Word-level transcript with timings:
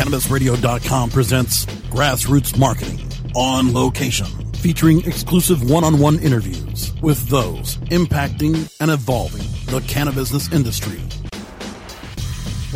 CannabisRadio.com 0.00 1.10
presents 1.10 1.66
Grassroots 1.90 2.58
Marketing 2.58 2.98
on 3.36 3.74
location, 3.74 4.24
featuring 4.54 5.04
exclusive 5.04 5.68
one 5.68 5.84
on 5.84 5.98
one 5.98 6.18
interviews 6.20 6.90
with 7.02 7.28
those 7.28 7.76
impacting 7.90 8.74
and 8.80 8.90
evolving 8.90 9.42
the 9.66 9.86
cannabis 9.86 10.50
industry. 10.54 11.02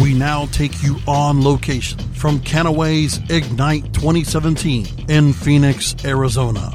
We 0.03 0.13
now 0.13 0.45
take 0.53 0.83
you 0.83 0.99
on 1.07 1.43
location 1.43 1.99
from 2.13 2.41
Canaway's 2.41 3.19
Ignite 3.31 3.95
2017 3.95 5.07
in 5.09 5.33
Phoenix, 5.33 5.95
Arizona. 6.05 6.75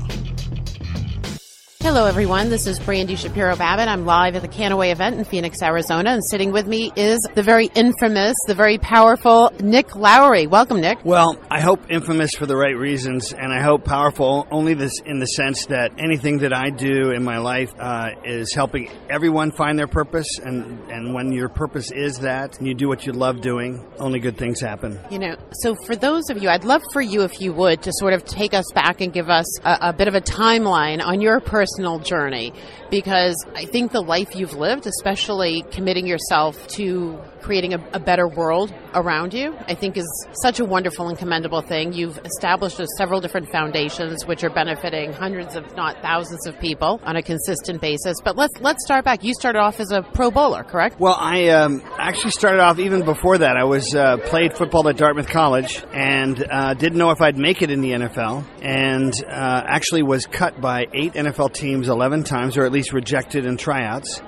Hello, 1.89 2.05
everyone. 2.05 2.51
This 2.51 2.67
is 2.67 2.77
Brandy 2.77 3.15
Shapiro 3.15 3.55
Babin. 3.55 3.89
I'm 3.89 4.05
live 4.05 4.35
at 4.35 4.43
the 4.43 4.47
Canaway 4.47 4.91
event 4.91 5.17
in 5.17 5.23
Phoenix, 5.23 5.59
Arizona, 5.63 6.11
and 6.11 6.23
sitting 6.23 6.51
with 6.51 6.67
me 6.67 6.91
is 6.95 7.19
the 7.33 7.41
very 7.41 7.65
infamous, 7.73 8.35
the 8.45 8.53
very 8.53 8.77
powerful 8.77 9.51
Nick 9.59 9.95
Lowery. 9.95 10.45
Welcome, 10.45 10.81
Nick. 10.81 11.03
Well, 11.03 11.35
I 11.49 11.61
hope 11.61 11.89
infamous 11.89 12.35
for 12.35 12.45
the 12.45 12.55
right 12.55 12.77
reasons, 12.77 13.33
and 13.33 13.51
I 13.51 13.63
hope 13.63 13.85
powerful 13.85 14.47
only 14.51 14.75
this 14.75 14.99
in 15.03 15.17
the 15.17 15.25
sense 15.25 15.65
that 15.65 15.93
anything 15.97 16.37
that 16.37 16.53
I 16.53 16.69
do 16.69 17.09
in 17.09 17.23
my 17.23 17.39
life 17.39 17.73
uh, 17.79 18.11
is 18.23 18.53
helping 18.53 18.91
everyone 19.09 19.49
find 19.49 19.79
their 19.79 19.87
purpose, 19.87 20.37
and 20.37 20.79
and 20.91 21.15
when 21.15 21.31
your 21.31 21.49
purpose 21.49 21.89
is 21.89 22.19
that, 22.19 22.59
and 22.59 22.67
you 22.67 22.75
do 22.75 22.87
what 22.87 23.07
you 23.07 23.13
love 23.13 23.41
doing, 23.41 23.83
only 23.97 24.19
good 24.19 24.37
things 24.37 24.61
happen. 24.61 24.99
You 25.09 25.17
know, 25.17 25.35
so 25.53 25.75
for 25.87 25.95
those 25.95 26.29
of 26.29 26.37
you, 26.37 26.49
I'd 26.49 26.65
love 26.65 26.83
for 26.93 27.01
you, 27.01 27.23
if 27.23 27.41
you 27.41 27.51
would, 27.53 27.81
to 27.81 27.91
sort 27.93 28.13
of 28.13 28.25
take 28.25 28.53
us 28.53 28.71
back 28.75 29.01
and 29.01 29.11
give 29.11 29.31
us 29.31 29.59
a, 29.61 29.89
a 29.89 29.93
bit 29.93 30.07
of 30.07 30.13
a 30.13 30.21
timeline 30.21 31.03
on 31.03 31.19
your 31.19 31.39
personal 31.39 31.78
journey 32.03 32.53
because 32.89 33.35
I 33.55 33.65
think 33.65 33.91
the 33.91 34.01
life 34.01 34.35
you've 34.35 34.53
lived, 34.53 34.85
especially 34.85 35.63
committing 35.71 36.05
yourself 36.05 36.67
to 36.69 37.17
creating 37.41 37.73
a, 37.73 37.89
a, 37.93 37.99
better 37.99 38.27
world 38.27 38.73
around 38.93 39.33
you, 39.33 39.55
I 39.67 39.73
think 39.73 39.97
is 39.97 40.27
such 40.41 40.59
a 40.59 40.65
wonderful 40.65 41.07
and 41.07 41.17
commendable 41.17 41.61
thing. 41.61 41.93
You've 41.93 42.19
established 42.25 42.81
several 42.97 43.21
different 43.21 43.49
foundations 43.49 44.25
which 44.25 44.43
are 44.43 44.49
benefiting 44.49 45.13
hundreds, 45.13 45.55
if 45.55 45.75
not 45.75 46.01
thousands, 46.01 46.45
of 46.47 46.59
people 46.59 46.99
on 47.03 47.15
a 47.15 47.23
consistent 47.23 47.81
basis. 47.81 48.17
But 48.23 48.35
let's 48.35 48.53
let's 48.59 48.83
start 48.83 49.05
back. 49.05 49.23
You 49.23 49.33
started 49.33 49.59
off 49.59 49.79
as 49.79 49.91
a 49.91 50.01
pro 50.01 50.31
bowler, 50.31 50.63
correct? 50.63 50.99
Well, 50.99 51.15
I 51.17 51.49
um, 51.49 51.81
actually 52.09 52.31
started 52.31 52.59
off 52.59 52.79
even 52.79 53.05
before 53.05 53.37
that. 53.37 53.55
I 53.55 53.65
was 53.65 53.93
uh, 53.93 54.17
played 54.17 54.57
football 54.57 54.89
at 54.89 54.97
Dartmouth 54.97 55.27
College 55.29 55.83
and 55.93 56.43
uh, 56.49 56.73
didn't 56.73 56.97
know 56.97 57.11
if 57.11 57.21
I'd 57.21 57.37
make 57.37 57.61
it 57.61 57.69
in 57.69 57.81
the 57.81 57.91
NFL, 57.91 58.45
and 58.63 59.13
uh, 59.25 59.63
actually 59.67 60.01
was 60.01 60.25
cut 60.25 60.59
by 60.59 60.87
eight 60.91 61.13
NFL 61.13 61.53
teams 61.53 61.87
eleven 61.87 62.23
times, 62.23 62.57
or 62.57 62.65
at 62.65 62.71
least 62.71 62.93
rejected 62.93 63.45
in 63.45 63.57
tryouts 63.57 64.23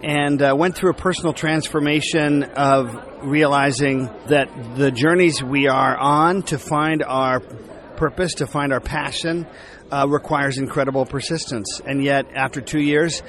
and 0.00 0.40
uh, 0.42 0.54
went 0.56 0.76
through 0.76 0.90
a 0.90 0.94
personal 0.94 1.32
transformation 1.32 2.44
of 2.44 2.94
realizing 3.22 4.04
that 4.28 4.76
the 4.76 4.92
journeys 4.92 5.42
we 5.42 5.66
are 5.66 5.96
on 5.96 6.42
to 6.42 6.56
find 6.56 7.02
our 7.02 7.40
purpose, 7.96 8.34
to 8.34 8.46
find 8.46 8.72
our 8.72 8.80
passion, 8.80 9.44
uh, 9.90 10.06
requires 10.08 10.58
incredible 10.58 11.04
persistence. 11.04 11.80
And 11.84 12.04
yet, 12.04 12.26
after 12.32 12.60
two 12.60 12.80
years 12.80 13.22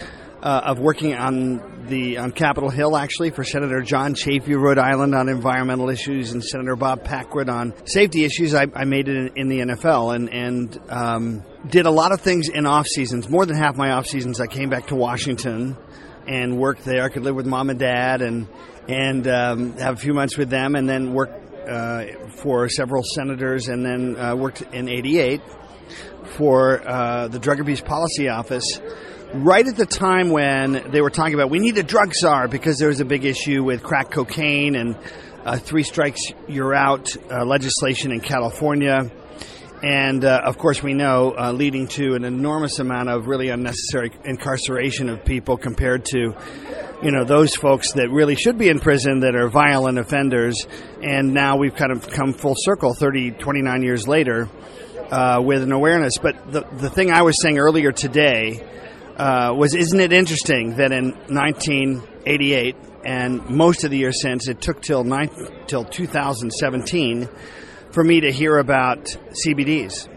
uh, 0.46 0.62
of 0.66 0.80
working 0.80 1.16
on 1.16 1.88
the 1.88 2.20
on 2.20 2.32
Capitol 2.32 2.70
Hill, 2.70 2.96
actually 2.96 3.32
for 3.32 3.44
Senator 3.44 3.82
John 3.82 4.14
Chafee, 4.14 4.56
Rhode 4.56 4.78
Island, 4.78 5.16
on 5.16 5.28
environmental 5.28 5.90
issues, 5.90 6.32
and 6.32 6.44
Senator 6.44 6.76
Bob 6.76 7.04
Packwood 7.04 7.50
on 7.50 7.74
safety 7.88 8.24
issues, 8.26 8.54
I, 8.54 8.68
I 8.76 8.86
made 8.86 9.08
it 9.08 9.16
in, 9.16 9.38
in, 9.38 9.48
the 9.50 9.60
NFL 9.74 10.16
and 10.16 10.30
and 10.30 10.80
um, 10.92 11.44
did 11.68 11.88
a 11.88 11.92
lot 11.92 12.12
of 12.12 12.22
things 12.22 12.48
in 12.48 12.68
off 12.68 12.86
seasons. 12.86 13.28
More 13.28 13.48
than 13.48 13.58
half 13.58 13.76
my 13.76 13.94
off 13.94 14.06
seasons, 14.06 14.40
I 14.40 14.46
came 14.46 14.70
back 14.70 14.88
to 14.88 14.96
Washington 14.96 15.76
and 16.28 16.60
worked 16.60 16.86
there. 16.86 17.04
I 17.04 17.10
could 17.10 17.24
live 17.24 17.36
with 17.36 17.48
mom 17.48 17.72
and 17.72 17.80
dad 17.80 18.22
and 18.22 18.48
and 18.88 19.28
um, 19.28 19.74
have 19.78 19.96
a 19.96 20.00
few 20.00 20.14
months 20.14 20.38
with 20.38 20.52
them, 20.52 20.76
and 20.76 20.88
then 20.88 21.16
work 21.16 21.32
uh, 21.68 22.06
for 22.30 22.70
several 22.70 23.02
senators, 23.02 23.68
and 23.68 23.84
then 23.84 24.16
uh, 24.16 24.36
worked 24.36 24.62
in 24.62 24.90
'88 24.90 25.42
for 26.38 26.88
uh, 26.88 27.30
the 27.30 27.40
Drug 27.40 27.60
Abuse 27.60 27.82
Policy 27.82 28.30
Office. 28.30 28.80
Right 29.38 29.68
at 29.68 29.76
the 29.76 29.86
time 29.86 30.30
when 30.30 30.92
they 30.92 31.02
were 31.02 31.10
talking 31.10 31.34
about 31.34 31.50
we 31.50 31.60
need 31.60 31.78
a 31.78 31.84
drug 31.84 32.14
czar 32.14 32.48
because 32.48 32.78
there 32.78 32.88
was 32.88 33.02
a 33.02 33.06
big 33.06 33.26
issue 33.26 33.66
with 33.66 33.84
crack 33.84 34.10
cocaine 34.10 34.76
and 34.78 34.98
uh, 35.44 35.58
three 35.58 35.84
strikes 35.84 36.22
you're 36.48 36.74
out 36.74 37.14
uh, 37.30 37.44
legislation 37.44 38.14
in 38.14 38.22
California. 38.22 39.12
And 39.84 40.24
uh, 40.24 40.42
of 40.46 40.58
course 40.58 40.82
we 40.82 40.94
know 40.94 41.36
uh, 41.38 41.52
leading 41.52 41.90
to 41.90 42.14
an 42.14 42.24
enormous 42.24 42.80
amount 42.80 43.10
of 43.10 43.28
really 43.28 43.50
unnecessary 43.50 44.14
incarceration 44.24 45.10
of 45.10 45.26
people 45.26 45.58
compared 45.58 46.06
to 46.06 46.34
you 47.04 47.12
know 47.12 47.26
those 47.26 47.58
folks 47.58 47.92
that 47.92 48.10
really 48.12 48.36
should 48.38 48.58
be 48.58 48.70
in 48.70 48.80
prison 48.80 49.20
that 49.20 49.36
are 49.36 49.50
violent 49.50 50.00
offenders. 50.00 50.66
And 51.04 51.34
now 51.34 51.58
we've 51.58 51.76
kind 51.76 51.92
of 51.92 52.08
come 52.08 52.32
full 52.32 52.56
circle 52.58 52.94
30 52.94 53.32
29 53.32 53.84
years 53.84 54.08
later 54.08 54.50
uh, 55.12 55.42
with 55.44 55.62
an 55.62 55.74
awareness. 55.74 56.20
But 56.22 56.54
the, 56.54 56.62
the 56.62 56.90
thing 56.90 57.12
i 57.12 57.22
was 57.22 57.42
saying 57.42 57.60
earlier 57.60 57.92
today 57.92 58.64
uh, 59.18 59.54
was 59.56 59.76
isn't 59.76 60.00
it 60.00 60.12
interesting 60.12 60.76
that 60.76 60.92
in 60.92 61.12
1988 61.28 62.76
and 63.06 63.48
most 63.50 63.84
of 63.84 63.92
the 63.92 63.98
year 63.98 64.12
since 64.12 64.48
it 64.48 64.62
took 64.62 64.82
till, 64.82 65.04
till 65.68 65.86
2017 65.86 67.30
for 67.92 68.04
me 68.04 68.22
to 68.22 68.32
hear 68.32 68.58
about 68.58 69.06
CBDs 69.46 70.10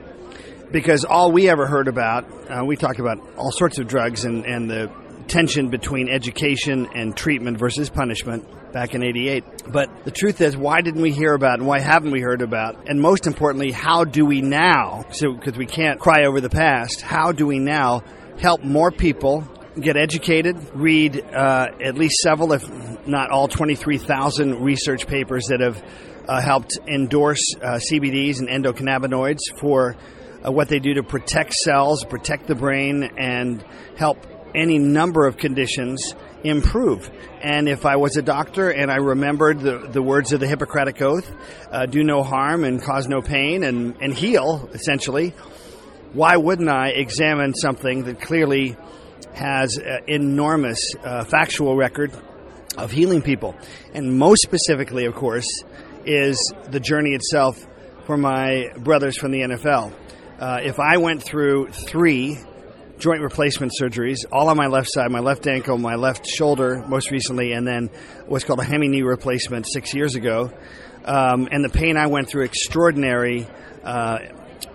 because 0.71 1.05
all 1.05 1.33
we 1.33 1.49
ever 1.49 1.67
heard 1.67 1.89
about, 1.89 2.25
uh, 2.51 2.65
we 2.65 2.77
talk 2.77 2.99
about 2.99 3.19
all 3.37 3.53
sorts 3.53 3.79
of 3.79 3.87
drugs 3.87 4.25
and, 4.25 4.45
and 4.45 4.71
the 4.71 4.91
tension 5.29 5.69
between 5.69 6.09
education 6.09 6.89
and 6.95 7.17
treatment 7.17 7.59
versus 7.59 7.91
punishment 7.91 8.47
back 8.73 8.95
in 8.95 9.03
88. 9.03 9.45
But 9.71 10.05
the 10.05 10.11
truth 10.11 10.41
is, 10.41 10.57
why 10.57 10.81
didn't 10.81 11.03
we 11.03 11.13
hear 11.13 11.35
about 11.35 11.59
and 11.59 11.69
why 11.69 11.81
haven't 11.81 12.11
we 12.11 12.21
heard 12.21 12.43
about? 12.43 12.89
And 12.89 13.01
most 13.01 13.27
importantly, 13.27 13.71
how 13.71 14.05
do 14.05 14.25
we 14.25 14.41
now, 14.41 15.05
so 15.11 15.33
because 15.35 15.57
we 15.57 15.67
can't 15.67 16.01
cry 16.01 16.25
over 16.25 16.41
the 16.41 16.51
past, 16.51 17.01
how 17.03 17.33
do 17.33 17.47
we 17.47 17.59
now 17.59 18.03
help 18.39 18.63
more 18.63 18.91
people 18.91 19.47
get 19.81 19.97
educated, 19.97 20.57
read 20.75 21.21
uh, 21.21 21.69
at 21.83 21.95
least 21.95 22.17
several, 22.17 22.53
if 22.53 22.69
not 23.07 23.31
all 23.31 23.49
23,000 23.49 24.63
research 24.63 25.07
papers 25.07 25.47
that 25.47 25.61
have 25.61 25.83
uh, 26.29 26.41
helped 26.41 26.79
endorse 26.87 27.55
uh, 27.57 27.79
CBDs 27.91 28.41
and 28.41 28.49
endocannabinoids 28.49 29.59
for 29.59 29.97
uh, 30.47 30.53
what 30.53 30.69
they 30.69 30.79
do 30.79 30.95
to 30.95 31.03
protect 31.03 31.55
cells, 31.55 32.05
protect 32.05 32.47
the 32.47 32.55
brain, 32.55 33.03
and 33.17 33.65
help 33.97 34.19
any 34.55 34.79
number 34.79 35.27
of 35.27 35.37
conditions 35.37 36.15
improve. 36.45 37.11
And 37.43 37.69
if 37.69 37.85
I 37.85 37.97
was 37.97 38.17
a 38.17 38.23
doctor 38.23 38.71
and 38.71 38.91
I 38.91 38.97
remembered 38.97 39.61
the, 39.61 39.79
the 39.91 40.03
words 40.03 40.33
of 40.33 40.41
the 40.41 40.47
Hippocratic 40.47 41.01
Oath, 41.03 41.31
uh, 41.71 41.87
do 41.87 42.03
no 42.05 42.23
harm 42.23 42.65
and 42.65 42.83
cause 42.83 43.09
no 43.09 43.21
pain 43.21 43.65
and, 43.65 43.97
and 44.01 44.15
heal, 44.15 44.69
essentially, 44.73 45.35
why 46.13 46.37
wouldn't 46.37 46.69
I 46.69 46.89
examine 46.89 47.55
something 47.55 48.05
that 48.05 48.21
clearly 48.21 48.77
has 49.35 49.77
an 49.77 50.03
enormous 50.07 50.95
uh, 51.05 51.25
factual 51.25 51.77
record 51.77 52.13
of 52.77 52.91
healing 52.91 53.23
people? 53.23 53.55
And 53.93 54.19
most 54.19 54.43
specifically, 54.43 55.05
of 55.05 55.15
course, 55.15 55.47
is 56.07 56.53
the 56.71 56.81
journey 56.81 57.15
itself 57.15 57.67
for 58.07 58.17
my 58.17 58.73
brothers 58.79 59.19
from 59.19 59.33
the 59.33 59.41
NFL. 59.41 59.93
Uh, 60.39 60.61
if 60.63 60.79
I 60.81 60.97
went 60.97 61.23
through 61.23 61.69
three 61.69 62.39
joint 62.99 63.23
replacement 63.23 63.73
surgeries, 63.81 64.25
all 64.33 64.49
on 64.49 64.57
my 64.57 64.67
left 64.67 64.91
side, 64.91 65.11
my 65.11 65.21
left 65.21 65.47
ankle, 65.47 65.79
my 65.79 65.95
left 65.97 66.27
shoulder, 66.27 66.83
most 66.89 67.11
recently, 67.11 67.53
and 67.53 67.67
then 67.67 67.91
what's 68.27 68.45
called 68.45 68.61
a 68.61 68.65
hemi 68.65 68.89
knee 68.89 69.03
replacement 69.03 69.67
six 69.67 69.95
years 69.95 70.15
ago, 70.15 70.51
um, 71.05 71.49
and 71.51 71.65
the 71.65 71.69
pain 71.69 71.97
I 71.97 72.07
went 72.07 72.29
through, 72.29 72.45
extraordinary 72.45 73.47
uh, 73.85 74.19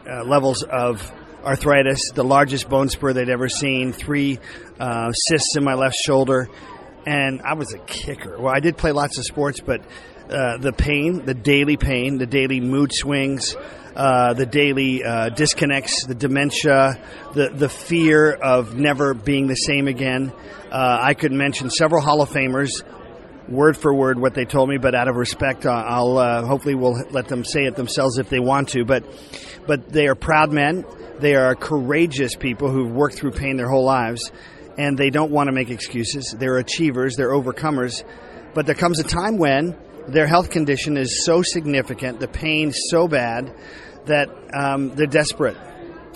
uh, 0.07 0.23
levels 0.23 0.63
of 0.63 1.11
arthritis, 1.43 2.11
the 2.13 2.23
largest 2.23 2.69
bone 2.69 2.89
spur 2.89 3.13
they'd 3.13 3.29
ever 3.29 3.49
seen, 3.49 3.93
three 3.93 4.39
uh, 4.79 5.11
cysts 5.11 5.55
in 5.57 5.63
my 5.63 5.73
left 5.73 5.95
shoulder, 5.95 6.49
and 7.05 7.41
I 7.41 7.53
was 7.53 7.73
a 7.73 7.79
kicker. 7.79 8.39
Well, 8.39 8.53
I 8.53 8.59
did 8.59 8.77
play 8.77 8.91
lots 8.91 9.17
of 9.17 9.25
sports, 9.25 9.59
but 9.59 9.81
uh, 10.29 10.57
the 10.57 10.71
pain, 10.71 11.25
the 11.25 11.33
daily 11.33 11.77
pain, 11.77 12.17
the 12.17 12.25
daily 12.25 12.59
mood 12.61 12.91
swings, 12.93 13.55
uh, 13.95 14.33
the 14.33 14.45
daily 14.45 15.03
uh, 15.03 15.29
disconnects, 15.29 16.05
the 16.05 16.15
dementia, 16.15 16.99
the 17.33 17.49
the 17.49 17.69
fear 17.69 18.31
of 18.31 18.75
never 18.75 19.13
being 19.13 19.47
the 19.47 19.55
same 19.55 19.87
again. 19.87 20.31
Uh, 20.71 20.97
I 21.01 21.13
could 21.13 21.31
mention 21.31 21.69
several 21.69 22.01
Hall 22.01 22.21
of 22.21 22.29
Famers, 22.29 22.83
word 23.47 23.77
for 23.77 23.93
word 23.93 24.19
what 24.19 24.33
they 24.33 24.45
told 24.45 24.69
me, 24.69 24.77
but 24.77 24.95
out 24.95 25.07
of 25.07 25.15
respect, 25.15 25.65
I'll 25.65 26.17
uh, 26.17 26.45
hopefully 26.45 26.73
we'll 26.73 27.03
let 27.11 27.27
them 27.27 27.43
say 27.43 27.65
it 27.65 27.75
themselves 27.75 28.17
if 28.17 28.29
they 28.29 28.39
want 28.39 28.69
to. 28.69 28.85
But 28.85 29.03
but 29.67 29.89
they 29.89 30.07
are 30.07 30.15
proud 30.15 30.51
men. 30.51 30.85
They 31.19 31.35
are 31.35 31.55
courageous 31.55 32.35
people 32.35 32.69
who've 32.69 32.91
worked 32.91 33.15
through 33.15 33.31
pain 33.31 33.57
their 33.57 33.69
whole 33.69 33.85
lives, 33.85 34.31
and 34.77 34.97
they 34.97 35.09
don't 35.09 35.31
want 35.31 35.47
to 35.47 35.51
make 35.51 35.69
excuses. 35.69 36.35
They're 36.37 36.57
achievers. 36.57 37.15
They're 37.15 37.31
overcomers. 37.31 38.03
But 38.53 38.65
there 38.65 38.75
comes 38.75 38.99
a 38.99 39.03
time 39.03 39.37
when 39.37 39.77
their 40.07 40.27
health 40.27 40.49
condition 40.49 40.97
is 40.97 41.25
so 41.25 41.41
significant, 41.41 42.19
the 42.19 42.27
pain 42.27 42.71
so 42.71 43.07
bad, 43.07 43.55
that 44.05 44.29
um, 44.53 44.89
they're 44.95 45.07
desperate. 45.07 45.57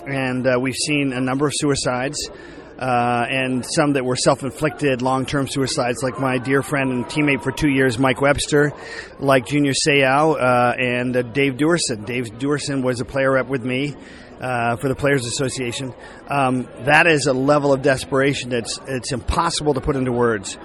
And 0.06 0.46
uh, 0.46 0.58
we've 0.60 0.74
seen 0.74 1.12
a 1.12 1.20
number 1.20 1.46
of 1.46 1.52
suicides. 1.54 2.30
Uh, 2.78 3.26
and 3.28 3.66
some 3.66 3.94
that 3.94 4.04
were 4.04 4.14
self-inflicted 4.14 5.02
long-term 5.02 5.48
suicides, 5.48 6.00
like 6.02 6.20
my 6.20 6.38
dear 6.38 6.62
friend 6.62 6.92
and 6.92 7.06
teammate 7.06 7.42
for 7.42 7.50
two 7.50 7.68
years, 7.68 7.98
Mike 7.98 8.20
Webster, 8.20 8.72
like 9.18 9.46
Junior 9.46 9.72
Seau, 9.72 10.40
uh, 10.40 10.74
and 10.78 11.16
uh, 11.16 11.22
Dave 11.22 11.54
Duerson. 11.54 12.06
Dave 12.06 12.26
Duerson 12.38 12.84
was 12.84 13.00
a 13.00 13.04
player 13.04 13.32
rep 13.32 13.48
with 13.48 13.64
me 13.64 13.96
uh, 14.40 14.76
for 14.76 14.88
the 14.88 14.94
Players 14.94 15.26
Association. 15.26 15.92
Um, 16.28 16.68
that 16.84 17.08
is 17.08 17.26
a 17.26 17.32
level 17.32 17.72
of 17.72 17.82
desperation 17.82 18.50
that's 18.50 18.78
it's 18.86 19.10
impossible 19.12 19.74
to 19.74 19.80
put 19.80 19.96
into 19.96 20.12
words. 20.12 20.56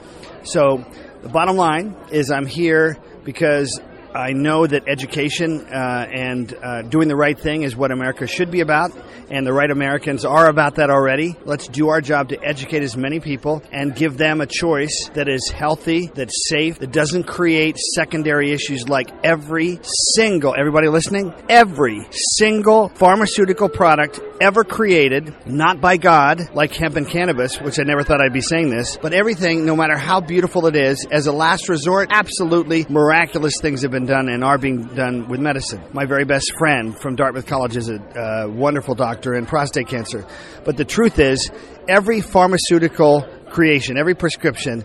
So, 0.44 0.86
the 1.24 1.30
bottom 1.30 1.56
line 1.56 1.96
is, 2.12 2.30
I'm 2.30 2.46
here 2.46 2.98
because 3.24 3.80
I 4.16 4.34
know 4.34 4.68
that 4.68 4.88
education 4.88 5.62
uh, 5.62 6.08
and 6.12 6.54
uh, 6.62 6.82
doing 6.84 7.08
the 7.08 7.16
right 7.16 7.38
thing 7.38 7.64
is 7.64 7.76
what 7.76 7.92
America 7.92 8.28
should 8.28 8.52
be 8.52 8.60
about, 8.60 8.92
and 9.32 9.46
the 9.46 9.54
right 9.54 9.72
Americans 9.72 10.24
are 10.24 10.48
about 10.48 10.76
that 10.76 10.92
already. 10.92 11.36
Let's 11.46 11.68
do 11.68 11.90
our 11.90 12.00
job 12.00 12.30
to 12.30 12.40
educate 12.44 12.84
as 12.84 12.96
many 12.96 13.20
people 13.20 13.64
and 13.72 13.96
give 13.96 14.18
them 14.18 14.40
a 14.40 14.46
choice 14.46 15.10
that 15.16 15.28
is 15.28 15.50
healthy, 15.50 16.12
that's 16.14 16.48
safe, 16.48 16.78
that 16.78 16.92
doesn't 16.92 17.24
create 17.24 17.78
secondary 17.78 18.52
issues 18.52 18.88
like 18.88 19.10
every 19.24 19.80
single, 20.16 20.54
everybody 20.56 20.90
listening, 20.90 21.34
every 21.50 22.06
single 22.12 22.90
pharmaceutical 22.90 23.68
product 23.68 24.20
ever 24.40 24.64
created, 24.64 25.34
not 25.48 25.82
by 25.82 25.98
God, 25.98 26.54
like 26.54 26.76
hemp 26.76 26.98
and 26.98 27.08
cannabis, 27.08 27.60
which 27.60 27.80
I 27.80 27.84
never 27.84 28.04
thought 28.04 28.22
I'd 28.22 28.34
be 28.34 28.42
saying 28.42 28.70
this, 28.70 28.98
but 28.98 29.14
everything, 29.14 29.66
no 29.66 29.76
matter 29.76 29.98
how 29.98 30.22
beautiful 30.22 30.68
it 30.68 30.76
is, 30.76 31.08
as 31.10 31.26
a 31.26 31.32
last 31.32 31.70
resort, 31.70 32.10
absolutely 32.12 32.86
miraculous 32.90 33.60
things 33.60 33.82
have 33.82 33.94
been 34.06 34.14
done 34.14 34.30
and 34.30 34.44
are 34.44 34.58
being 34.58 34.84
done 34.96 35.28
with 35.28 35.40
medicine. 35.40 35.82
My 35.94 36.06
very 36.06 36.26
best 36.26 36.54
friend 36.58 36.98
from 36.98 37.16
Dartmouth 37.16 37.46
College 37.46 37.78
is 37.78 37.90
a 37.90 37.96
uh, 37.96 38.48
wonderful 38.50 38.96
doctor 38.96 39.34
in 39.34 39.46
prostate 39.46 39.88
cancer. 39.88 40.26
But 40.66 40.78
the 40.78 40.86
truth 40.86 41.20
is, 41.20 41.50
every 41.88 42.22
pharmaceutical 42.22 43.22
creation, 43.50 43.98
every 43.98 44.16
prescription, 44.16 44.84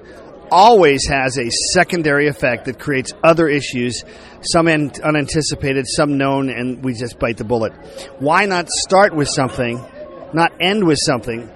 always 0.50 1.06
has 1.08 1.36
a 1.38 1.50
secondary 1.50 2.28
effect 2.28 2.66
that 2.66 2.78
creates 2.78 3.12
other 3.22 3.48
issues, 3.48 4.04
some 4.40 4.68
unanticipated, 4.68 5.86
some 5.86 6.16
known, 6.16 6.48
and 6.48 6.82
we 6.84 6.94
just 6.94 7.18
bite 7.18 7.36
the 7.36 7.44
bullet. 7.44 7.72
Why 8.18 8.46
not 8.46 8.68
start 8.68 9.14
with 9.14 9.28
something, 9.28 9.84
not 10.32 10.52
end 10.60 10.86
with 10.86 10.98
something 10.98 11.50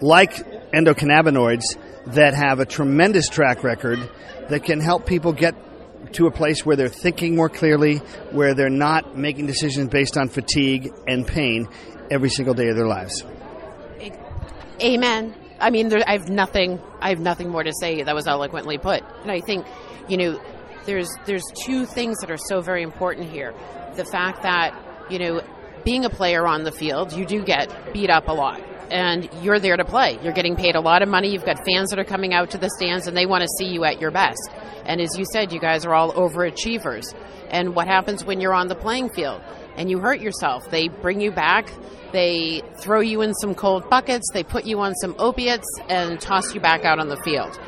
like 0.00 0.34
endocannabinoids 0.72 1.64
that 2.14 2.34
have 2.34 2.60
a 2.60 2.66
tremendous 2.66 3.28
track 3.28 3.62
record 3.62 3.98
that 4.48 4.64
can 4.64 4.80
help 4.80 5.06
people 5.06 5.32
get 5.32 5.54
to 6.12 6.26
a 6.26 6.30
place 6.30 6.64
where 6.64 6.76
they're 6.76 6.88
thinking 6.88 7.36
more 7.36 7.48
clearly, 7.48 7.96
where 8.30 8.54
they're 8.54 8.70
not 8.70 9.16
making 9.16 9.46
decisions 9.46 9.88
based 9.88 10.16
on 10.16 10.28
fatigue 10.28 10.92
and 11.06 11.26
pain 11.26 11.68
every 12.10 12.30
single 12.30 12.54
day 12.54 12.68
of 12.68 12.76
their 12.76 12.86
lives. 12.86 13.24
Amen. 14.82 15.34
I 15.60 15.70
mean, 15.70 15.88
there, 15.88 16.00
I 16.06 16.12
have 16.12 16.28
nothing. 16.28 16.80
I 17.00 17.10
have 17.10 17.18
nothing 17.18 17.48
more 17.48 17.64
to 17.64 17.72
say. 17.80 18.02
That 18.02 18.14
was 18.14 18.26
eloquently 18.26 18.78
put. 18.78 19.02
And 19.22 19.30
I 19.30 19.40
think, 19.40 19.66
you 20.08 20.16
know, 20.16 20.40
there's 20.86 21.08
there's 21.26 21.44
two 21.64 21.84
things 21.84 22.18
that 22.20 22.30
are 22.30 22.38
so 22.38 22.60
very 22.60 22.82
important 22.82 23.30
here. 23.30 23.52
The 23.96 24.04
fact 24.04 24.42
that 24.42 24.72
you 25.10 25.18
know, 25.18 25.42
being 25.84 26.04
a 26.04 26.10
player 26.10 26.46
on 26.46 26.64
the 26.64 26.72
field, 26.72 27.12
you 27.12 27.26
do 27.26 27.42
get 27.42 27.92
beat 27.92 28.10
up 28.10 28.28
a 28.28 28.32
lot 28.32 28.60
and 28.90 29.28
you're 29.42 29.58
there 29.58 29.76
to 29.76 29.84
play. 29.84 30.18
You're 30.22 30.32
getting 30.32 30.56
paid 30.56 30.74
a 30.74 30.80
lot 30.80 31.02
of 31.02 31.08
money. 31.08 31.30
You've 31.30 31.44
got 31.44 31.64
fans 31.64 31.90
that 31.90 31.98
are 31.98 32.04
coming 32.04 32.32
out 32.32 32.50
to 32.50 32.58
the 32.58 32.70
stands 32.70 33.06
and 33.06 33.16
they 33.16 33.26
want 33.26 33.42
to 33.42 33.48
see 33.58 33.66
you 33.66 33.84
at 33.84 34.00
your 34.00 34.10
best. 34.10 34.50
And 34.84 35.00
as 35.00 35.18
you 35.18 35.24
said, 35.32 35.52
you 35.52 35.60
guys 35.60 35.84
are 35.84 35.94
all 35.94 36.12
overachievers. 36.12 37.14
And 37.50 37.74
what 37.74 37.86
happens 37.86 38.24
when 38.24 38.40
you're 38.40 38.54
on 38.54 38.68
the 38.68 38.74
playing 38.74 39.10
field 39.10 39.42
and 39.76 39.90
you 39.90 39.98
hurt 39.98 40.20
yourself? 40.20 40.70
They 40.70 40.88
bring 40.88 41.20
you 41.20 41.30
back, 41.30 41.70
they 42.12 42.62
throw 42.78 43.00
you 43.00 43.22
in 43.22 43.34
some 43.34 43.54
cold 43.54 43.88
buckets, 43.90 44.26
they 44.32 44.42
put 44.42 44.64
you 44.64 44.80
on 44.80 44.94
some 44.94 45.14
opiates 45.18 45.68
and 45.88 46.20
toss 46.20 46.54
you 46.54 46.60
back 46.60 46.84
out 46.84 46.98
on 46.98 47.08
the 47.08 47.16
field. 47.18 47.58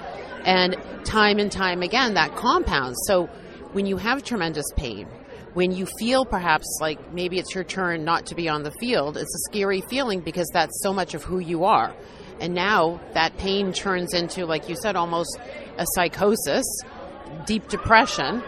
And 0.45 0.77
time 1.05 1.39
and 1.39 1.53
time 1.53 1.83
again, 1.83 2.15
that 2.15 2.35
compounds. 2.37 2.99
So 3.07 3.27
when 3.73 3.87
you 3.87 3.97
have 3.99 4.23
tremendous 4.23 4.67
pain, 4.77 5.07
when 5.55 5.73
you 5.73 5.87
feel 5.99 6.25
perhaps 6.25 6.79
like 6.81 7.13
maybe 7.13 7.39
it's 7.39 7.55
your 7.55 7.65
turn 7.65 8.05
not 8.05 8.27
to 8.27 8.35
be 8.35 8.49
on 8.49 8.63
the 8.63 8.71
field, 8.73 9.17
it's 9.17 9.35
a 9.35 9.51
scary 9.51 9.81
feeling 9.81 10.21
because 10.21 10.49
that's 10.53 10.81
so 10.83 10.93
much 10.93 11.15
of 11.15 11.25
who 11.25 11.39
you 11.39 11.65
are. 11.65 11.95
And 12.41 12.55
now 12.55 13.01
that 13.15 13.37
pain 13.37 13.73
turns 13.73 14.15
into, 14.15 14.47
like 14.47 14.69
you 14.69 14.77
said, 14.77 14.97
almost 14.97 15.39
a 15.77 15.87
psychosis, 15.95 16.65
deep 17.47 17.69
depression. 17.69 18.43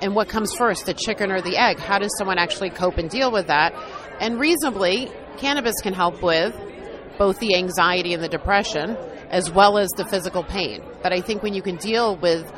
And 0.00 0.14
what 0.14 0.28
comes 0.28 0.54
first, 0.54 0.86
the 0.86 0.94
chicken 0.94 1.30
or 1.30 1.40
the 1.40 1.56
egg? 1.56 1.78
How 1.78 1.98
does 1.98 2.16
someone 2.18 2.38
actually 2.38 2.70
cope 2.70 2.98
and 2.98 3.08
deal 3.08 3.32
with 3.32 3.46
that? 3.46 3.74
And 4.20 4.38
reasonably, 4.38 5.10
cannabis 5.38 5.74
can 5.82 5.94
help 5.94 6.22
with 6.22 6.54
both 7.18 7.38
the 7.38 7.54
anxiety 7.56 8.14
and 8.14 8.22
the 8.22 8.28
depression, 8.28 8.96
as 9.30 9.50
well 9.50 9.78
as 9.78 9.88
the 9.90 10.04
physical 10.04 10.42
pain. 10.42 10.82
But 11.02 11.12
I 11.12 11.20
think 11.20 11.42
when 11.42 11.54
you 11.54 11.62
can 11.62 11.76
deal 11.76 12.16
with 12.16 12.50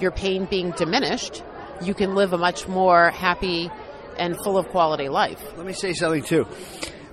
your 0.00 0.10
pain 0.10 0.46
being 0.46 0.70
diminished, 0.72 1.42
you 1.82 1.94
can 1.94 2.14
live 2.14 2.32
a 2.32 2.38
much 2.38 2.68
more 2.68 3.10
happy 3.10 3.70
and 4.18 4.36
full 4.44 4.58
of 4.58 4.68
quality 4.68 5.08
life. 5.08 5.42
Let 5.56 5.66
me 5.66 5.72
say 5.72 5.92
something 5.94 6.22
too. 6.22 6.46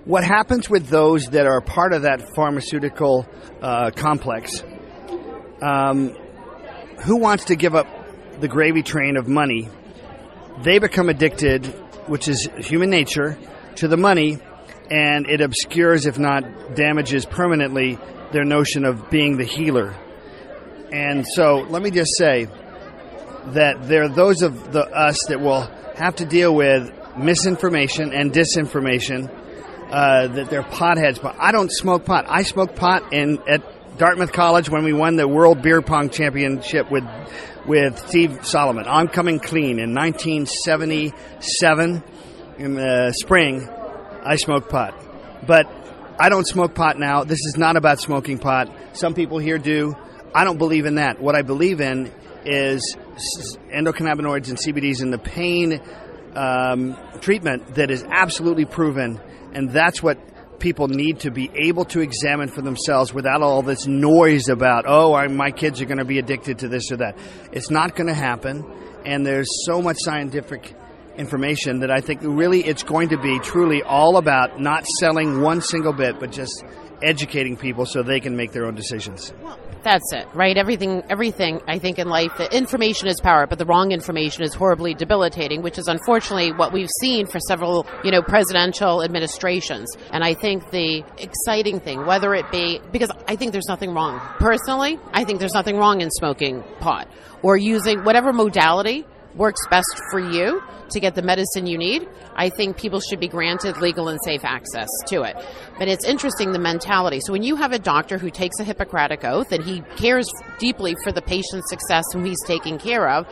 What 0.05 0.23
happens 0.23 0.69
with 0.69 0.87
those 0.87 1.27
that 1.31 1.45
are 1.45 1.61
part 1.61 1.93
of 1.93 2.03
that 2.03 2.33
pharmaceutical 2.35 3.27
uh, 3.61 3.91
complex? 3.91 4.63
Um, 5.61 6.15
who 7.03 7.17
wants 7.17 7.45
to 7.45 7.55
give 7.55 7.75
up 7.75 7.87
the 8.39 8.47
gravy 8.47 8.83
train 8.83 9.17
of 9.17 9.27
money? 9.27 9.69
They 10.63 10.79
become 10.79 11.09
addicted, 11.09 11.65
which 12.07 12.27
is 12.27 12.49
human 12.57 12.89
nature, 12.89 13.37
to 13.75 13.87
the 13.87 13.97
money, 13.97 14.39
and 14.89 15.29
it 15.29 15.41
obscures, 15.41 16.05
if 16.05 16.17
not 16.17 16.75
damages 16.75 17.25
permanently, 17.25 17.99
their 18.31 18.45
notion 18.45 18.85
of 18.85 19.09
being 19.09 19.37
the 19.37 19.45
healer. 19.45 19.95
And 20.91 21.25
so, 21.27 21.65
let 21.69 21.81
me 21.81 21.91
just 21.91 22.11
say, 22.17 22.47
that 23.53 23.87
there 23.87 24.03
are 24.03 24.09
those 24.09 24.41
of 24.41 24.71
the, 24.71 24.85
us 24.85 25.25
that 25.27 25.39
will 25.39 25.61
have 25.95 26.15
to 26.17 26.25
deal 26.25 26.53
with 26.53 26.91
misinformation 27.17 28.13
and 28.13 28.31
disinformation. 28.31 29.31
Uh, 29.89 30.27
that 30.27 30.49
they're 30.49 30.63
potheads, 30.63 31.21
but 31.21 31.33
I 31.39 31.53
don't 31.53 31.71
smoke 31.71 32.03
pot. 32.03 32.25
I 32.27 32.43
smoked 32.43 32.75
pot 32.75 33.13
in 33.13 33.39
at 33.47 33.97
Dartmouth 33.97 34.33
College 34.33 34.69
when 34.69 34.83
we 34.83 34.91
won 34.91 35.15
the 35.15 35.29
World 35.29 35.61
Beer 35.61 35.81
Pong 35.81 36.09
Championship 36.09 36.91
with 36.91 37.05
with 37.65 37.97
Steve 38.09 38.45
Solomon. 38.45 38.83
I'm 38.85 39.07
coming 39.07 39.39
clean 39.39 39.79
in 39.79 39.95
1977 39.95 42.03
in 42.57 42.73
the 42.73 43.13
spring. 43.13 43.69
I 44.23 44.35
smoked 44.35 44.69
pot, 44.69 44.93
but 45.47 45.67
I 46.19 46.27
don't 46.29 46.45
smoke 46.45 46.75
pot 46.75 46.99
now. 46.99 47.23
This 47.23 47.39
is 47.45 47.55
not 47.57 47.77
about 47.77 48.01
smoking 48.01 48.39
pot. 48.39 48.69
Some 48.93 49.13
people 49.13 49.39
here 49.39 49.57
do. 49.57 49.95
I 50.35 50.43
don't 50.43 50.57
believe 50.57 50.85
in 50.85 50.95
that. 50.95 51.21
What 51.21 51.35
I 51.35 51.43
believe 51.43 51.79
in 51.79 52.11
is 52.47 52.97
endocannabinoids 53.73 54.49
and 54.49 54.57
CBDs 54.57 55.01
in 55.01 55.11
the 55.11 55.17
pain 55.17 55.81
um, 56.35 56.97
treatment 57.19 57.75
that 57.75 57.91
is 57.91 58.03
absolutely 58.03 58.65
proven, 58.65 59.19
and 59.53 59.69
that's 59.71 60.01
what 60.01 60.17
people 60.59 60.87
need 60.87 61.19
to 61.19 61.31
be 61.31 61.51
able 61.53 61.85
to 61.85 61.99
examine 61.99 62.47
for 62.47 62.61
themselves 62.61 63.13
without 63.13 63.41
all 63.41 63.61
this 63.61 63.85
noise 63.85 64.49
about, 64.49 64.85
oh, 64.87 65.13
I, 65.13 65.27
my 65.27 65.51
kids 65.51 65.81
are 65.81 65.85
going 65.85 65.99
to 65.99 66.05
be 66.05 66.19
addicted 66.19 66.59
to 66.59 66.67
this 66.67 66.91
or 66.91 66.97
that. 66.97 67.17
It's 67.51 67.69
not 67.69 67.95
going 67.95 68.07
to 68.07 68.13
happen, 68.13 68.65
and 69.05 69.25
there's 69.25 69.47
so 69.65 69.81
much 69.81 69.97
scientific 69.99 70.73
information 71.17 71.79
that 71.79 71.91
I 71.91 72.01
think 72.01 72.21
really 72.23 72.63
it's 72.63 72.83
going 72.83 73.09
to 73.09 73.17
be 73.17 73.39
truly 73.39 73.83
all 73.83 74.17
about 74.17 74.59
not 74.59 74.85
selling 74.99 75.41
one 75.41 75.61
single 75.61 75.93
bit, 75.93 76.19
but 76.19 76.31
just 76.31 76.63
educating 77.01 77.55
people 77.55 77.85
so 77.85 78.01
they 78.03 78.19
can 78.19 78.35
make 78.35 78.51
their 78.51 78.65
own 78.65 78.75
decisions. 78.75 79.33
That's 79.83 80.11
it, 80.11 80.27
right? 80.33 80.57
Everything, 80.57 81.03
everything. 81.09 81.61
I 81.67 81.79
think 81.79 81.99
in 81.99 82.09
life, 82.09 82.35
the 82.37 82.53
information 82.53 83.07
is 83.07 83.21
power, 83.21 83.47
but 83.47 83.57
the 83.57 83.65
wrong 83.65 83.91
information 83.91 84.43
is 84.43 84.53
horribly 84.53 84.93
debilitating, 84.93 85.61
which 85.61 85.77
is 85.77 85.87
unfortunately 85.87 86.51
what 86.51 86.73
we've 86.73 86.89
seen 86.99 87.27
for 87.27 87.39
several, 87.39 87.85
you 88.03 88.11
know, 88.11 88.21
presidential 88.21 89.03
administrations. 89.03 89.87
And 90.11 90.23
I 90.23 90.33
think 90.33 90.71
the 90.71 91.03
exciting 91.17 91.79
thing, 91.79 92.05
whether 92.05 92.33
it 92.33 92.51
be 92.51 92.81
because 92.91 93.11
I 93.27 93.35
think 93.35 93.51
there's 93.51 93.69
nothing 93.69 93.93
wrong 93.93 94.19
personally, 94.39 94.99
I 95.13 95.23
think 95.23 95.39
there's 95.39 95.53
nothing 95.53 95.77
wrong 95.77 96.01
in 96.01 96.09
smoking 96.11 96.63
pot 96.79 97.07
or 97.41 97.55
using 97.55 98.03
whatever 98.03 98.33
modality 98.33 99.05
works 99.35 99.61
best 99.69 100.01
for 100.11 100.19
you 100.19 100.61
to 100.91 100.99
get 100.99 101.15
the 101.15 101.21
medicine 101.21 101.67
you 101.67 101.77
need, 101.77 102.07
I 102.35 102.49
think 102.49 102.77
people 102.77 102.99
should 102.99 103.19
be 103.19 103.27
granted 103.27 103.77
legal 103.77 104.07
and 104.07 104.19
safe 104.23 104.43
access 104.43 104.89
to 105.07 105.23
it. 105.23 105.35
But 105.77 105.87
it's 105.87 106.05
interesting 106.05 106.51
the 106.51 106.59
mentality. 106.59 107.19
So 107.19 107.33
when 107.33 107.43
you 107.43 107.55
have 107.55 107.71
a 107.71 107.79
doctor 107.79 108.17
who 108.17 108.29
takes 108.29 108.59
a 108.59 108.63
Hippocratic 108.63 109.23
oath 109.23 109.51
and 109.51 109.63
he 109.63 109.81
cares 109.97 110.27
deeply 110.59 110.95
for 111.03 111.11
the 111.11 111.21
patient's 111.21 111.69
success 111.69 112.03
who 112.13 112.23
he's 112.23 112.41
taking 112.45 112.77
care 112.77 113.09
of, 113.09 113.27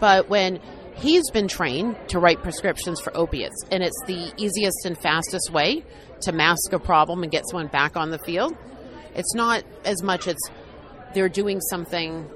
but 0.00 0.28
when 0.28 0.60
he's 0.96 1.30
been 1.30 1.48
trained 1.48 1.96
to 2.08 2.18
write 2.18 2.42
prescriptions 2.42 3.00
for 3.00 3.16
opiates, 3.16 3.64
and 3.70 3.82
it's 3.82 4.00
the 4.06 4.32
easiest 4.36 4.86
and 4.86 4.98
fastest 4.98 5.50
way 5.50 5.84
to 6.22 6.32
mask 6.32 6.72
a 6.72 6.78
problem 6.78 7.22
and 7.22 7.30
get 7.30 7.44
someone 7.48 7.68
back 7.68 7.96
on 7.96 8.10
the 8.10 8.18
field. 8.18 8.56
It's 9.14 9.34
not 9.34 9.64
as 9.84 10.02
much 10.02 10.26
as 10.26 10.36
they're 11.14 11.28
doing 11.28 11.60
something 11.60 12.28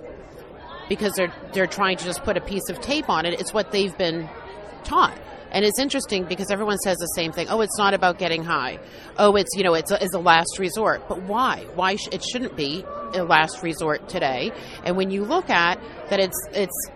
because 0.89 1.13
they're 1.15 1.33
they're 1.53 1.67
trying 1.67 1.97
to 1.99 2.05
just 2.05 2.23
put 2.23 2.37
a 2.37 2.41
piece 2.41 2.69
of 2.69 2.81
tape 2.81 3.09
on 3.11 3.27
it. 3.27 3.41
It's 3.41 3.53
what 3.53 3.73
they've 3.73 3.97
been 3.99 4.29
taught. 4.85 5.19
And 5.51 5.65
it's 5.65 5.79
interesting 5.79 6.25
because 6.25 6.51
everyone 6.51 6.77
says 6.79 6.99
the 6.99 7.07
same 7.17 7.33
thing. 7.33 7.49
Oh, 7.49 7.63
it's 7.63 7.79
not 7.79 7.95
about 7.95 8.19
getting 8.19 8.45
high. 8.45 8.79
Oh, 9.17 9.35
it's 9.37 9.49
you 9.57 9.63
know, 9.65 9.73
it's 9.75 9.91
a, 9.91 10.03
it's 10.05 10.13
a 10.15 10.19
last 10.19 10.59
resort. 10.59 11.09
But 11.09 11.23
why? 11.23 11.65
Why 11.75 11.97
sh- 11.97 12.09
it 12.13 12.23
shouldn't 12.23 12.55
be 12.55 12.85
a 13.15 13.25
last 13.25 13.63
resort 13.63 14.09
today? 14.11 14.53
And 14.85 14.97
when 14.97 15.11
you 15.11 15.25
look 15.25 15.49
at 15.49 15.81
that, 16.11 16.21
it's 16.21 16.39
it's 16.53 16.91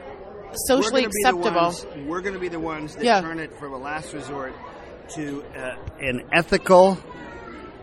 socially 0.67 1.03
we're 1.03 1.09
acceptable. 1.09 1.61
ones- 1.63 1.87
we're 2.07 2.21
going 2.21 2.35
to 2.35 2.41
be 2.41 2.49
the 2.49 2.61
ones 2.61 2.95
that 2.97 3.05
Yeah. 3.05 3.23
turn 3.23 3.39
it 3.39 3.57
from 3.59 3.73
a 3.73 3.79
last 3.79 4.13
resort 4.13 4.53
to 5.15 5.43
uh, 5.57 5.77
an 6.01 6.23
ethical, 6.33 6.99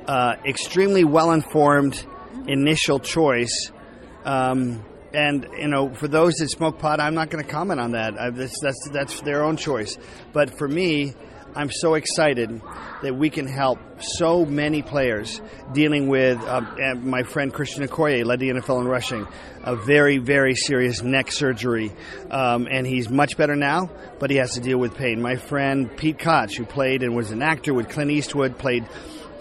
uh, 0.08 0.36
extremely 0.46 1.04
well 1.04 1.32
informed 1.32 2.04
initial 2.48 3.00
choice. 3.00 3.72
Um, 4.24 4.86
and 5.14 5.48
you 5.58 5.68
know, 5.68 5.94
for 5.94 6.08
those 6.08 6.36
that 6.36 6.50
smoke 6.50 6.80
pot, 6.80 7.00
I'm 7.00 7.16
not 7.16 7.30
going 7.30 7.44
to 7.44 7.50
comment 7.50 7.80
on 7.80 7.92
that. 7.92 8.20
I, 8.20 8.30
that's, 8.30 8.60
that's 8.62 8.90
that's 8.92 9.22
their 9.22 9.44
own 9.44 9.58
choice. 9.58 9.98
But 10.34 10.58
for 10.58 10.68
me, 10.68 11.14
I'm 11.56 11.72
so 11.72 11.96
excited 11.96 12.62
that 13.02 13.16
we 13.16 13.30
can 13.30 13.48
help 13.48 13.80
so 14.00 14.46
many 14.46 14.82
players 14.82 15.42
dealing 15.74 16.08
with 16.08 16.40
uh, 16.42 16.62
my 17.02 17.24
friend 17.24 17.52
Christian 17.54 17.88
Okoye 17.88 18.24
led 18.24 18.40
the 18.40 18.50
NFL 18.50 18.82
in 18.82 18.88
rushing, 18.88 19.28
a 19.70 19.76
very 19.76 20.18
very 20.18 20.56
serious 20.56 21.04
neck 21.04 21.32
surgery, 21.32 21.92
um, 22.32 22.68
and 22.70 22.88
he's 22.88 23.08
much 23.08 23.38
better 23.38 23.56
now, 23.56 23.90
but 24.20 24.32
he 24.32 24.38
has 24.38 24.54
to 24.54 24.60
deal 24.60 24.80
with 24.80 24.96
pain. 24.96 25.22
My 25.22 25.36
friend 25.36 25.96
Pete 25.96 26.18
Koch, 26.18 26.56
who 26.56 26.66
played 26.66 27.04
and 27.04 27.16
was 27.16 27.30
an 27.30 27.44
actor 27.44 27.72
with 27.72 27.88
Clint 27.88 28.10
Eastwood, 28.10 28.58
played 28.58 28.88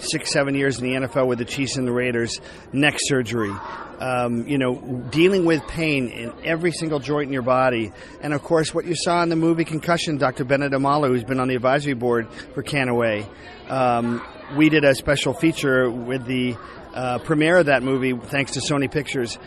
six, 0.01 0.31
seven 0.31 0.55
years 0.55 0.79
in 0.79 0.85
the 0.85 1.07
NFL 1.07 1.27
with 1.27 1.39
the 1.39 1.47
Chiefs 1.47 1.77
and 1.77 1.87
the 1.87 1.93
Raiders, 1.93 2.41
neck 2.73 2.97
surgery. 2.99 3.55
Um, 4.01 4.47
you 4.47 4.59
know, 4.59 4.77
dealing 5.11 5.45
with 5.45 5.67
pain 5.67 6.09
in 6.09 6.33
every 6.45 6.71
single 6.71 7.01
joint 7.01 7.29
in 7.29 7.33
your 7.33 7.43
body. 7.43 7.91
And 8.21 8.33
of 8.33 8.45
course, 8.45 8.73
what 8.73 8.85
you 8.85 8.95
saw 8.95 9.23
in 9.25 9.29
the 9.29 9.35
movie 9.35 9.65
Concussion, 9.65 10.19
Dr. 10.19 10.45
Bennet 10.45 10.71
Omalu, 10.71 11.09
who's 11.09 11.25
been 11.25 11.41
on 11.41 11.49
the 11.49 11.57
advisory 11.57 11.95
board 11.95 12.29
for 12.55 12.63
Canaway, 12.63 13.27
um, 13.69 14.23
we 14.57 14.69
did 14.69 14.85
a 14.85 14.95
special 14.95 15.33
feature 15.33 15.91
with 15.91 16.27
the 16.27 16.57
uh, 16.95 17.19
premiere 17.19 17.57
of 17.59 17.67
that 17.67 17.83
movie, 17.83 18.13
thanks 18.13 18.53
to 18.53 18.61
Sony 18.61 18.91
Pictures. 18.91 19.39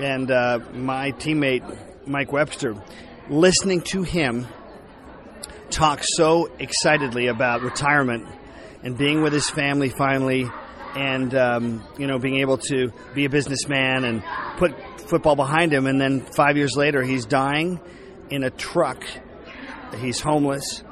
And 0.00 0.30
uh, 0.30 0.60
my 0.72 1.12
teammate, 1.12 2.06
Mike 2.06 2.32
Webster, 2.32 2.74
listening 3.28 3.82
to 3.82 4.02
him 4.02 4.46
talk 5.68 6.00
so 6.02 6.50
excitedly 6.58 7.26
about 7.26 7.60
retirement 7.60 8.26
and 8.82 8.96
being 8.96 9.22
with 9.22 9.34
his 9.34 9.50
family 9.50 9.90
finally, 9.90 10.50
and 10.96 11.34
um, 11.34 11.86
you 11.98 12.06
know 12.06 12.18
being 12.18 12.40
able 12.40 12.56
to 12.56 12.90
be 13.14 13.26
a 13.26 13.28
businessman 13.28 14.04
and 14.04 14.22
put 14.56 14.72
football 15.02 15.36
behind 15.36 15.70
him. 15.70 15.86
And 15.86 16.00
then 16.00 16.22
five 16.22 16.56
years 16.56 16.76
later, 16.76 17.02
he's 17.02 17.26
dying 17.26 17.78
in 18.30 18.42
a 18.42 18.50
truck. 18.50 19.04
He's 19.98 20.18
homeless, 20.18 20.82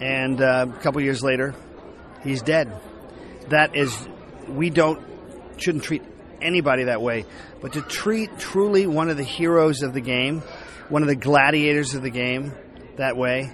and 0.00 0.40
uh, 0.40 0.66
a 0.68 0.80
couple 0.82 1.02
years 1.02 1.24
later, 1.24 1.56
he's 2.22 2.42
dead. 2.42 2.80
That 3.48 3.74
is, 3.74 4.06
we 4.48 4.70
don't 4.70 5.04
shouldn't 5.56 5.82
treat 5.82 6.11
anybody 6.42 6.84
that 6.84 7.00
way, 7.00 7.24
but 7.60 7.74
to 7.74 7.82
treat 7.82 8.38
truly 8.38 8.86
one 8.86 9.08
of 9.08 9.16
the 9.16 9.24
heroes 9.24 9.82
of 9.82 9.92
the 9.94 10.00
game, 10.00 10.40
one 10.88 11.02
of 11.02 11.08
the 11.08 11.16
gladiators 11.16 11.94
of 11.94 12.02
the 12.02 12.10
game, 12.10 12.52
that 12.96 13.16
way, 13.16 13.50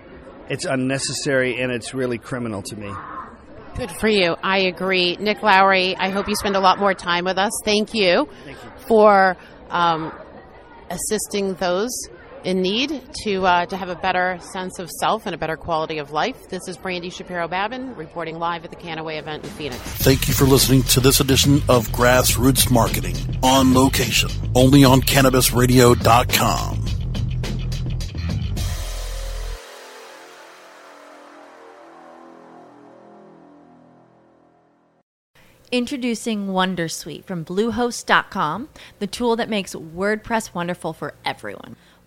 it's 0.48 0.64
unnecessary 0.64 1.60
and 1.60 1.70
it's 1.70 1.94
really 1.94 2.18
criminal 2.18 2.62
to 2.62 2.76
me. 2.76 2.92
Good 3.76 3.90
for 3.92 4.08
you. 4.08 4.34
I 4.42 4.58
agree. 4.58 5.16
Nick 5.20 5.42
Lowery, 5.42 5.96
I 5.96 6.10
hope 6.10 6.28
you 6.28 6.34
spend 6.34 6.56
a 6.56 6.60
lot 6.60 6.80
more 6.80 6.94
time 6.94 7.24
with 7.24 7.38
us. 7.38 7.52
Thank 7.64 7.94
you, 7.94 8.28
Thank 8.44 8.56
you. 8.64 8.70
for 8.88 9.36
um, 9.70 10.12
assisting 10.90 11.54
those 11.54 11.90
in 12.44 12.62
need 12.62 13.02
to 13.24 13.46
uh, 13.46 13.66
to 13.66 13.76
have 13.76 13.88
a 13.88 13.94
better 13.94 14.38
sense 14.40 14.78
of 14.78 14.90
self 14.90 15.26
and 15.26 15.34
a 15.34 15.38
better 15.38 15.56
quality 15.56 15.98
of 15.98 16.12
life. 16.12 16.48
This 16.48 16.68
is 16.68 16.76
Brandy 16.76 17.10
Shapiro 17.10 17.48
Babin 17.48 17.94
reporting 17.96 18.38
live 18.38 18.64
at 18.64 18.70
the 18.70 18.76
Canaway 18.76 19.18
event 19.18 19.44
in 19.44 19.50
Phoenix. 19.50 19.80
Thank 19.80 20.28
you 20.28 20.34
for 20.34 20.44
listening 20.44 20.82
to 20.84 21.00
this 21.00 21.20
edition 21.20 21.56
of 21.68 21.88
Grassroots 21.88 22.70
Marketing 22.70 23.16
on 23.42 23.74
location, 23.74 24.30
only 24.54 24.84
on 24.84 25.00
CannabisRadio.com. 25.00 26.88
Introducing 35.70 36.46
Wondersuite 36.46 37.24
from 37.24 37.44
Bluehost.com, 37.44 38.70
the 39.00 39.06
tool 39.06 39.36
that 39.36 39.50
makes 39.50 39.74
WordPress 39.74 40.54
wonderful 40.54 40.94
for 40.94 41.12
everyone. 41.26 41.76